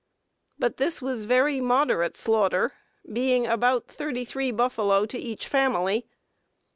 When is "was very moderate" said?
0.99-2.17